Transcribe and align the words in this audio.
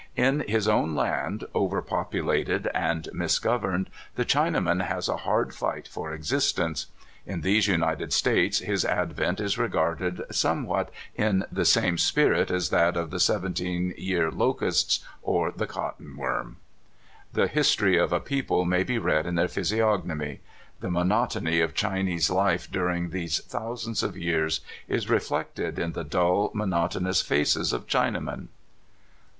In 0.15 0.39
his 0.47 0.67
own 0.67 0.95
land, 0.95 1.43
over 1.53 1.79
populated 1.79 2.71
and 2.73 3.07
misgoverned, 3.13 3.85
the 4.15 4.25
Chinaman 4.25 4.83
has 4.85 5.07
a 5.07 5.17
hard 5.17 5.53
fight 5.53 5.87
for 5.87 6.11
existence. 6.11 6.87
In 7.27 7.41
these 7.41 7.67
United 7.67 8.11
States 8.11 8.57
his 8.57 8.83
advent 8.83 9.39
is 9.39 9.59
regarded 9.59 10.23
some 10.31 10.65
what 10.65 10.89
in 11.15 11.45
the 11.51 11.65
same 11.65 11.97
spi4t 11.97 12.49
as 12.49 12.69
that 12.71 12.97
of 12.97 13.11
the 13.11 13.19
seventeen 13.19 13.89
(198) 13.89 13.91
AH 13.91 13.93
LEE. 13.93 14.37
199 14.37 14.41
year 14.41 14.47
locusts, 14.47 15.05
or 15.21 15.51
the 15.51 15.67
cotton 15.71 16.17
worm. 16.17 16.57
The 17.33 17.45
history 17.45 17.95
of 17.99 18.11
a 18.11 18.19
people 18.19 18.65
may 18.65 18.81
be 18.83 18.97
read 18.97 19.27
in 19.27 19.35
their 19.35 19.47
physiognomy. 19.47 20.39
The 20.79 20.89
monotony 20.89 21.59
of 21.61 21.75
Chinese 21.75 22.31
life 22.31 22.71
during 22.71 23.11
these 23.11 23.37
thousands 23.41 24.01
of 24.01 24.17
years 24.17 24.61
is 24.87 25.11
reflected 25.11 25.77
in 25.77 25.91
the 25.91 26.03
dull, 26.03 26.49
monotonous 26.55 27.21
faces 27.21 27.71
of 27.71 27.85
Chinamen. 27.85 28.47